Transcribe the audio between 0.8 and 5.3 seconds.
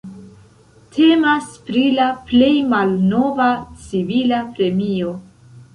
Temas pri la plej malnova civila premio.